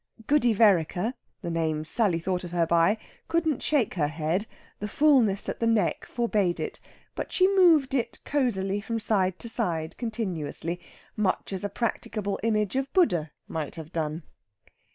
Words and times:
Goody 0.25 0.53
Vereker 0.55 1.13
(the 1.43 1.51
name 1.51 1.85
Sally 1.85 2.17
thought 2.17 2.43
of 2.43 2.49
her 2.49 2.65
by) 2.65 2.97
couldn't 3.27 3.61
shake 3.61 3.93
her 3.93 4.07
head, 4.07 4.47
the 4.79 4.87
fulness 4.87 5.47
at 5.47 5.59
the 5.59 5.67
neck 5.67 6.07
forbade 6.07 6.59
it; 6.59 6.79
but 7.13 7.31
she 7.31 7.47
moved 7.55 7.93
it 7.93 8.17
cosily 8.25 8.81
from 8.81 8.99
side 8.99 9.37
to 9.37 9.47
side 9.47 9.95
continuously, 9.99 10.81
much 11.15 11.53
as 11.53 11.63
a 11.63 11.69
practicable 11.69 12.39
image 12.41 12.75
of 12.75 12.91
Buddha 12.93 13.29
might 13.47 13.75
have 13.75 13.93
done. 13.93 14.23